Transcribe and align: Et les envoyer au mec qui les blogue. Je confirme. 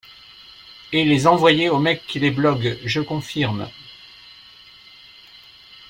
Et 0.93 1.05
les 1.05 1.27
envoyer 1.27 1.69
au 1.69 1.77
mec 1.77 2.07
qui 2.07 2.17
les 2.17 2.31
blogue. 2.31 2.79
Je 2.83 3.01
confirme. 3.01 3.69